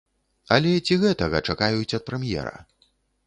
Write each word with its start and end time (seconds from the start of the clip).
Але 0.55 0.71
ці 0.85 0.97
гэтага 1.03 1.43
чакаюць 1.53 1.95
ад 1.99 2.03
прэм'ера? 2.09 2.55